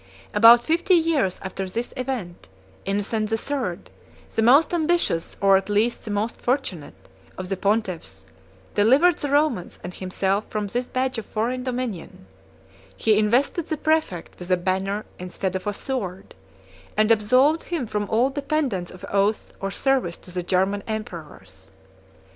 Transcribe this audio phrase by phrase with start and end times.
[0.33, 2.47] About fifty years after this event,
[2.85, 3.91] Innocent the Third,
[4.33, 6.95] the most ambitious, or at least the most fortunate,
[7.37, 8.25] of the Pontiffs,
[8.73, 12.25] delivered the Romans and himself from this badge of foreign dominion:
[12.97, 16.33] he invested the præfect with a banner instead of a sword,
[16.97, 21.69] and absolved him from all dependence of oaths or service to the German emperors.